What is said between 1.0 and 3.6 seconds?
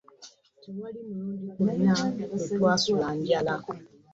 mulundi gwonna lwe twasula njala.